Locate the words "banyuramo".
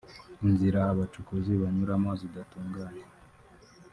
1.61-2.11